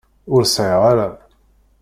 Ur 0.33 0.41
sεiɣ 0.55 0.81
ara. 0.91 1.09